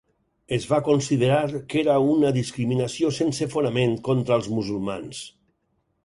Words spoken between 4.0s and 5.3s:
contra els musulmans.